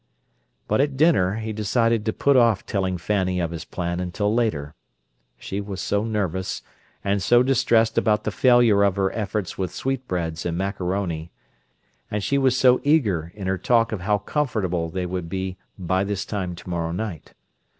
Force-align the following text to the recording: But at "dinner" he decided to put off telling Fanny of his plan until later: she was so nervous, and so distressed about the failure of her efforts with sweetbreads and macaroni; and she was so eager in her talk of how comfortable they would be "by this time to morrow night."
But 0.67 0.81
at 0.81 0.97
"dinner" 0.97 1.35
he 1.35 1.53
decided 1.53 2.05
to 2.07 2.11
put 2.11 2.35
off 2.35 2.65
telling 2.65 2.97
Fanny 2.97 3.39
of 3.39 3.51
his 3.51 3.65
plan 3.65 3.99
until 3.99 4.33
later: 4.33 4.73
she 5.37 5.61
was 5.61 5.79
so 5.79 6.03
nervous, 6.03 6.63
and 7.03 7.21
so 7.21 7.43
distressed 7.43 7.99
about 7.99 8.23
the 8.23 8.31
failure 8.31 8.81
of 8.81 8.95
her 8.95 9.11
efforts 9.11 9.59
with 9.59 9.71
sweetbreads 9.71 10.43
and 10.43 10.57
macaroni; 10.57 11.29
and 12.09 12.23
she 12.23 12.39
was 12.39 12.57
so 12.57 12.81
eager 12.83 13.31
in 13.35 13.45
her 13.45 13.59
talk 13.59 13.91
of 13.91 14.01
how 14.01 14.17
comfortable 14.17 14.89
they 14.89 15.05
would 15.05 15.29
be 15.29 15.57
"by 15.77 16.03
this 16.03 16.25
time 16.25 16.55
to 16.55 16.67
morrow 16.67 16.91
night." 16.91 17.35